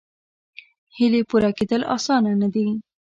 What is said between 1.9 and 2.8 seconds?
اسانه نه دي.